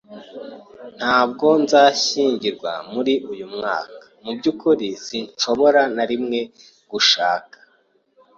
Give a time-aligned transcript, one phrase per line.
[0.97, 2.71] Ntabwo nzashyingirwa
[3.31, 3.99] uyu mwaka.
[4.23, 6.39] Mubyukuri, sinshobora na rimwe
[6.91, 7.57] gushaka.